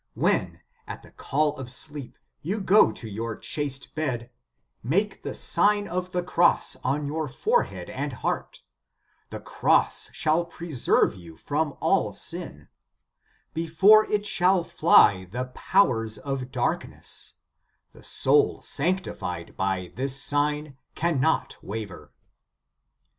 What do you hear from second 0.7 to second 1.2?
at the